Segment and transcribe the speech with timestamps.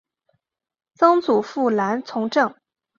[0.95, 2.55] 曾祖父兰从政。